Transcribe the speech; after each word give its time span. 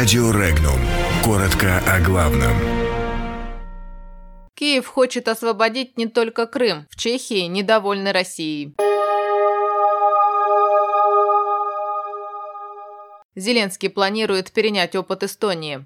Радио 0.00 0.30
Регнум. 0.30 0.80
Коротко 1.22 1.76
о 1.86 2.00
главном. 2.00 2.54
Киев 4.54 4.86
хочет 4.86 5.28
освободить 5.28 5.98
не 5.98 6.06
только 6.06 6.46
Крым. 6.46 6.86
В 6.88 6.96
Чехии 6.96 7.42
недовольны 7.42 8.10
Россией. 8.10 8.74
Зеленский 13.36 13.90
планирует 13.90 14.52
перенять 14.52 14.96
опыт 14.96 15.22
Эстонии. 15.22 15.84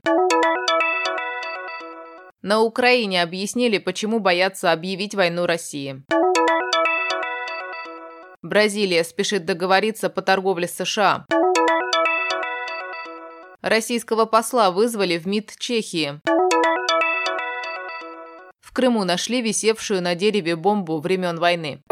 На 2.40 2.60
Украине 2.60 3.20
объяснили, 3.20 3.78
почему 3.78 4.20
боятся 4.20 4.70
объявить 4.70 5.16
войну 5.16 5.44
России. 5.44 6.04
Бразилия 8.42 9.02
спешит 9.02 9.44
договориться 9.44 10.08
по 10.08 10.22
торговле 10.22 10.68
США. 10.68 11.26
Российского 13.64 14.26
посла 14.26 14.70
вызвали 14.70 15.16
в 15.16 15.26
МИД 15.26 15.54
Чехии. 15.58 16.20
В 18.60 18.72
Крыму 18.74 19.04
нашли 19.04 19.40
висевшую 19.40 20.02
на 20.02 20.14
дереве 20.14 20.54
бомбу 20.54 21.00
времен 21.00 21.38
войны. 21.38 21.82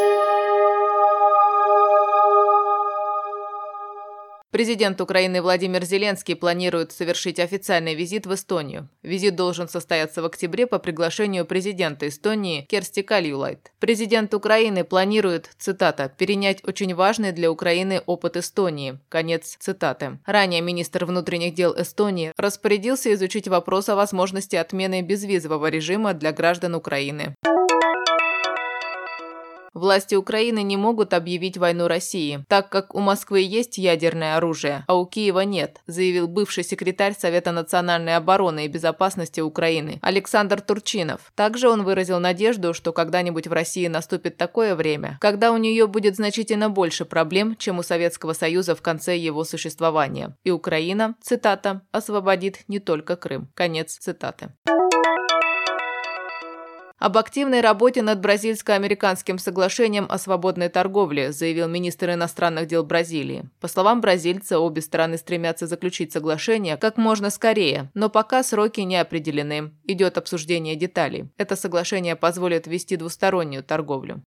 Президент 4.52 5.00
Украины 5.00 5.40
Владимир 5.40 5.82
Зеленский 5.82 6.36
планирует 6.36 6.92
совершить 6.92 7.40
официальный 7.40 7.94
визит 7.94 8.26
в 8.26 8.34
Эстонию. 8.34 8.86
Визит 9.02 9.34
должен 9.34 9.66
состояться 9.66 10.20
в 10.20 10.26
октябре 10.26 10.66
по 10.66 10.78
приглашению 10.78 11.46
президента 11.46 12.06
Эстонии 12.06 12.66
Керсти 12.68 13.00
Кальюлайт. 13.00 13.72
Президент 13.80 14.34
Украины 14.34 14.84
планирует, 14.84 15.48
цитата, 15.58 16.12
«перенять 16.18 16.62
очень 16.68 16.94
важный 16.94 17.32
для 17.32 17.50
Украины 17.50 18.02
опыт 18.04 18.36
Эстонии». 18.36 18.98
Конец 19.08 19.56
цитаты. 19.58 20.18
Ранее 20.26 20.60
министр 20.60 21.06
внутренних 21.06 21.54
дел 21.54 21.74
Эстонии 21.74 22.34
распорядился 22.36 23.14
изучить 23.14 23.48
вопрос 23.48 23.88
о 23.88 23.96
возможности 23.96 24.56
отмены 24.56 25.00
безвизового 25.00 25.68
режима 25.68 26.12
для 26.12 26.30
граждан 26.30 26.74
Украины. 26.74 27.34
Власти 29.82 30.14
Украины 30.14 30.62
не 30.62 30.76
могут 30.76 31.12
объявить 31.12 31.56
войну 31.56 31.88
России, 31.88 32.44
так 32.46 32.68
как 32.68 32.94
у 32.94 33.00
Москвы 33.00 33.40
есть 33.40 33.78
ядерное 33.78 34.36
оружие, 34.36 34.84
а 34.86 34.94
у 34.94 35.06
Киева 35.06 35.40
нет, 35.40 35.80
заявил 35.88 36.28
бывший 36.28 36.62
секретарь 36.62 37.16
Совета 37.18 37.50
национальной 37.50 38.14
обороны 38.14 38.64
и 38.64 38.68
безопасности 38.68 39.40
Украины 39.40 39.98
Александр 40.00 40.60
Турчинов. 40.60 41.32
Также 41.34 41.68
он 41.68 41.82
выразил 41.82 42.20
надежду, 42.20 42.74
что 42.74 42.92
когда-нибудь 42.92 43.48
в 43.48 43.52
России 43.52 43.88
наступит 43.88 44.36
такое 44.36 44.76
время, 44.76 45.18
когда 45.20 45.50
у 45.50 45.56
нее 45.56 45.88
будет 45.88 46.14
значительно 46.14 46.70
больше 46.70 47.04
проблем, 47.04 47.56
чем 47.56 47.80
у 47.80 47.82
Советского 47.82 48.34
Союза 48.34 48.76
в 48.76 48.82
конце 48.82 49.16
его 49.16 49.42
существования. 49.42 50.36
И 50.44 50.52
Украина, 50.52 51.16
цитата, 51.20 51.82
освободит 51.90 52.60
не 52.68 52.78
только 52.78 53.16
Крым. 53.16 53.50
Конец 53.56 53.98
цитаты. 53.98 54.52
Об 57.02 57.18
активной 57.18 57.62
работе 57.62 58.00
над 58.00 58.20
бразильско-американским 58.20 59.36
соглашением 59.36 60.06
о 60.08 60.18
свободной 60.18 60.68
торговле, 60.68 61.32
заявил 61.32 61.66
министр 61.66 62.12
иностранных 62.12 62.68
дел 62.68 62.84
Бразилии. 62.84 63.50
По 63.60 63.66
словам 63.66 64.00
бразильца, 64.00 64.60
обе 64.60 64.82
стороны 64.82 65.18
стремятся 65.18 65.66
заключить 65.66 66.12
соглашение 66.12 66.76
как 66.76 66.98
можно 66.98 67.30
скорее, 67.30 67.90
но 67.94 68.08
пока 68.08 68.44
сроки 68.44 68.82
не 68.82 68.98
определены. 68.98 69.72
Идет 69.84 70.16
обсуждение 70.16 70.76
деталей. 70.76 71.24
Это 71.38 71.56
соглашение 71.56 72.14
позволит 72.14 72.68
вести 72.68 72.94
двустороннюю 72.94 73.64
торговлю. 73.64 74.22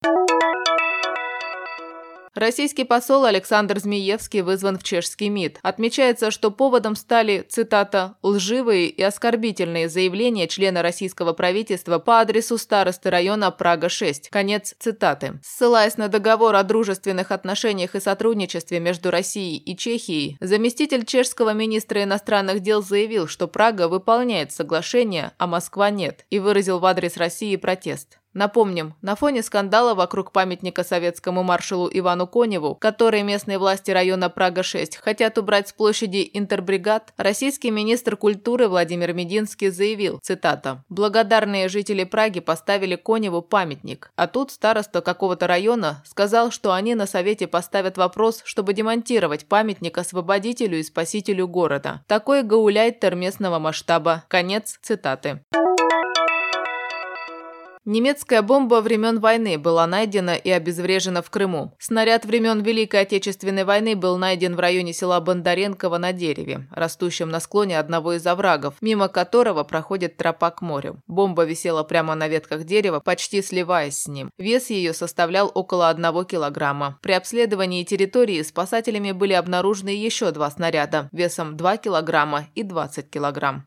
Российский 2.35 2.85
посол 2.85 3.27
Александр 3.27 3.79
Змеевский 3.79 4.41
вызван 4.41 4.79
в 4.79 4.83
чешский 4.83 5.29
МИД. 5.29 5.59
Отмечается, 5.63 6.31
что 6.31 6.51
поводом 6.51 6.97
стали, 6.97 7.45
цитата, 7.47 8.15
«лживые 8.23 8.89
и 8.89 9.03
оскорбительные 9.03 9.91
заявления 9.91 10.49
члена 10.49 10.81
российского 10.81 11.35
правительства 11.35 11.99
по 11.99 12.21
адресу 12.21 12.57
старосты 12.57 13.11
района 13.11 13.51
Прага-6». 13.51 14.29
Конец 14.31 14.75
цитаты. 14.79 15.41
Ссылаясь 15.43 15.99
на 15.99 16.09
договор 16.09 16.55
о 16.57 16.63
дружественных 16.63 17.33
отношениях 17.33 17.95
и 17.95 18.01
сотрудничестве 18.01 18.81
между 18.81 19.11
Россией 19.11 19.59
и 19.59 19.77
Чехией, 19.77 20.39
заместитель 20.41 21.05
чешского 21.05 21.53
министра 21.53 22.03
иностранных 22.03 22.61
дел 22.61 22.83
заявил, 22.83 23.29
что 23.29 23.47
Прага 23.47 23.89
выполняет 23.89 24.53
соглашение, 24.53 25.33
а 25.37 25.47
Москва 25.47 25.91
нет, 25.91 26.25
и 26.31 26.39
выразил 26.39 26.79
в 26.79 26.87
адрес 26.87 27.19
России 27.19 27.57
протест. 27.57 28.22
Напомним, 28.35 28.95
на 29.03 29.15
фоне 29.15 29.43
скандала 29.43 29.95
вокруг 29.95 30.33
памятника 30.33 30.85
советскому 30.85 31.43
маршалу 31.43 31.89
Ивану 31.93 32.27
Коневу, 32.27 32.75
который 32.75 33.23
местные 33.23 33.59
власти 33.59 33.91
района 33.91 34.31
Прага-6 34.31 34.97
хотят 35.01 35.37
убрать 35.37 35.69
с 35.69 35.73
площади 35.73 36.31
интербригад, 36.33 37.13
российский 37.17 37.71
министр 37.71 38.17
культуры 38.17 38.69
Владимир 38.69 39.13
Мединский 39.13 39.69
заявил, 39.69 40.19
цитата, 40.23 40.83
«Благодарные 40.89 41.69
жители 41.69 42.05
Праги 42.05 42.41
поставили 42.41 42.97
Коневу 42.97 43.43
памятник, 43.43 44.11
а 44.17 44.27
тут 44.27 44.51
староста 44.51 45.03
какого-то 45.03 45.47
района 45.47 46.03
сказал, 46.07 46.51
что 46.51 46.73
они 46.73 46.95
на 46.95 47.07
совете 47.07 47.47
поставят 47.47 47.99
вопрос, 47.99 48.43
чтобы 48.45 48.73
демонтировать 48.73 49.47
памятник 49.47 49.99
освободителю 49.99 50.79
и 50.79 50.83
спасителю 50.83 51.49
города. 51.49 52.03
Такой 52.07 52.43
гауляйтер 52.43 53.15
местного 53.15 53.59
масштаба». 53.59 54.25
Конец 54.29 54.79
цитаты. 54.83 55.41
Немецкая 57.85 58.43
бомба 58.43 58.81
времен 58.81 59.19
войны 59.19 59.59
была 59.59 59.89
найдена 59.89 60.37
и 60.37 60.49
обезврежена 60.51 61.21
в 61.21 61.31
Крыму. 61.31 61.75
Снаряд 61.81 62.25
времен 62.25 62.63
Великой 62.63 63.01
Отечественной 63.01 63.65
войны 63.65 63.97
был 63.97 64.19
найден 64.19 64.55
в 64.55 64.61
районе 64.61 64.93
села 64.93 65.19
Бондаренково 65.19 65.99
на 65.99 66.13
дереве, 66.13 66.69
растущем 66.71 67.29
на 67.29 67.41
склоне 67.41 67.81
одного 67.81 68.13
из 68.13 68.25
оврагов, 68.25 68.75
мимо 68.81 69.09
которого 69.09 69.65
проходит 69.65 70.17
тропа 70.17 70.53
к 70.53 70.63
морю. 70.63 71.03
Бомба 71.09 71.43
висела 71.43 71.83
прямо 71.83 72.15
на 72.15 72.29
ветках 72.29 72.63
дерева, 72.63 73.01
почти 73.01 73.43
сливаясь 73.43 73.99
с 73.99 74.07
ним. 74.07 74.31
Вес 74.39 74.71
ее 74.71 74.93
составлял 74.93 75.51
около 75.53 75.89
одного 75.89 76.23
килограмма. 76.23 77.01
При 77.03 77.15
обследовании 77.15 77.83
территории 77.83 78.43
спасателями 78.43 79.11
были 79.11 79.33
обнаружены 79.33 79.89
еще 79.89 80.31
два 80.31 80.49
снаряда 80.53 81.09
весом 81.11 81.57
2 81.57 81.79
килограмма 81.79 82.47
и 82.55 82.63
20 82.63 83.11
килограмм. 83.11 83.67